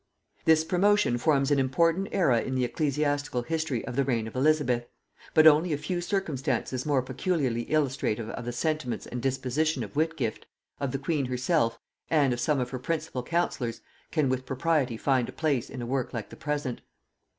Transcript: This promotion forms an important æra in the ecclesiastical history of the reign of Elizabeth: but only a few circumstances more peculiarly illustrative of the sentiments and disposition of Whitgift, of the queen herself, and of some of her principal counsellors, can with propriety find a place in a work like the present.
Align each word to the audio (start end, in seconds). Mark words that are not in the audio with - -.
This 0.45 0.63
promotion 0.63 1.19
forms 1.19 1.51
an 1.51 1.59
important 1.59 2.09
æra 2.09 2.43
in 2.43 2.55
the 2.55 2.65
ecclesiastical 2.65 3.43
history 3.43 3.85
of 3.85 3.95
the 3.95 4.03
reign 4.03 4.25
of 4.27 4.35
Elizabeth: 4.35 4.87
but 5.35 5.45
only 5.45 5.73
a 5.73 5.77
few 5.77 6.01
circumstances 6.01 6.87
more 6.87 7.03
peculiarly 7.03 7.69
illustrative 7.69 8.27
of 8.31 8.45
the 8.45 8.51
sentiments 8.51 9.05
and 9.05 9.21
disposition 9.21 9.83
of 9.83 9.93
Whitgift, 9.95 10.47
of 10.79 10.91
the 10.91 10.97
queen 10.97 11.25
herself, 11.27 11.77
and 12.09 12.33
of 12.33 12.39
some 12.39 12.59
of 12.59 12.71
her 12.71 12.79
principal 12.79 13.21
counsellors, 13.21 13.81
can 14.09 14.27
with 14.27 14.47
propriety 14.47 14.97
find 14.97 15.29
a 15.29 15.31
place 15.31 15.69
in 15.69 15.83
a 15.83 15.85
work 15.85 16.15
like 16.15 16.29
the 16.31 16.35
present. 16.35 16.81